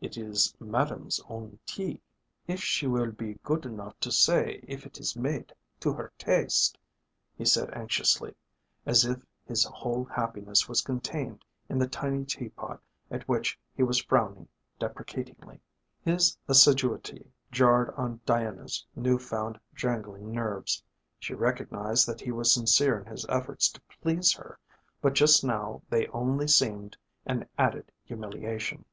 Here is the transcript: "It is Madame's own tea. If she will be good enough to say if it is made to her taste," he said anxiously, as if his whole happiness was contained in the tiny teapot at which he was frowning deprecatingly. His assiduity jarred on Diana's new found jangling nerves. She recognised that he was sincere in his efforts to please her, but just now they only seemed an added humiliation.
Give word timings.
"It 0.00 0.16
is 0.16 0.54
Madame's 0.60 1.20
own 1.28 1.58
tea. 1.66 2.00
If 2.46 2.62
she 2.62 2.86
will 2.86 3.10
be 3.10 3.40
good 3.42 3.66
enough 3.66 3.98
to 3.98 4.12
say 4.12 4.60
if 4.68 4.86
it 4.86 5.00
is 5.00 5.16
made 5.16 5.52
to 5.80 5.92
her 5.92 6.12
taste," 6.16 6.78
he 7.36 7.44
said 7.44 7.74
anxiously, 7.74 8.36
as 8.86 9.04
if 9.04 9.18
his 9.44 9.64
whole 9.64 10.04
happiness 10.04 10.68
was 10.68 10.82
contained 10.82 11.44
in 11.68 11.80
the 11.80 11.88
tiny 11.88 12.24
teapot 12.24 12.80
at 13.10 13.28
which 13.28 13.58
he 13.74 13.82
was 13.82 14.00
frowning 14.00 14.46
deprecatingly. 14.78 15.58
His 16.00 16.38
assiduity 16.48 17.32
jarred 17.50 17.90
on 17.96 18.20
Diana's 18.24 18.86
new 18.94 19.18
found 19.18 19.58
jangling 19.74 20.30
nerves. 20.30 20.80
She 21.18 21.34
recognised 21.34 22.06
that 22.06 22.20
he 22.20 22.30
was 22.30 22.52
sincere 22.54 23.00
in 23.00 23.06
his 23.06 23.26
efforts 23.28 23.68
to 23.70 23.80
please 24.00 24.32
her, 24.34 24.60
but 25.02 25.14
just 25.14 25.42
now 25.42 25.82
they 25.88 26.06
only 26.10 26.46
seemed 26.46 26.96
an 27.26 27.48
added 27.58 27.90
humiliation. 28.04 28.84